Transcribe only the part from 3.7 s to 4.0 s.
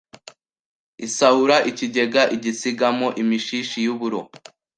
y'